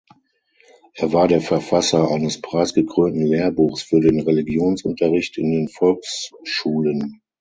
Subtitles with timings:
[0.95, 7.21] Er war der Verfasser eines preisgekrönten Lehrbuchs für den Religionsunterricht in den Volksschulen.